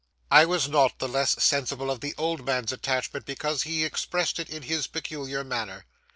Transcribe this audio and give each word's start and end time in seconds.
I 0.31 0.45
was 0.45 0.67
not 0.67 0.97
the 0.97 1.07
less 1.07 1.43
sensible 1.43 1.91
of 1.91 2.01
the 2.01 2.15
old 2.17 2.43
man's 2.43 2.71
attachment 2.71 3.23
because 3.23 3.61
he 3.61 3.85
expressed 3.85 4.39
it 4.39 4.49
in 4.49 4.63
his 4.63 4.87
peculiar 4.87 5.43
manner. 5.43 5.85